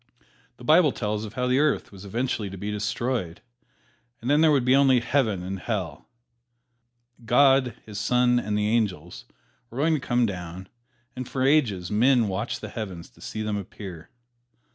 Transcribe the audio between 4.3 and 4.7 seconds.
then there would